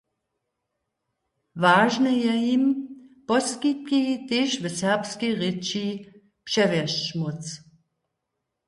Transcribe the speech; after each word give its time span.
Wažne 1.63 2.13
je 2.23 2.33
jim, 2.45 2.65
poskitki 3.27 4.01
tež 4.29 4.49
w 4.63 4.65
serbskej 4.79 5.33
rěči 5.41 5.87
přewjesć 6.49 7.05
móc. 7.19 7.41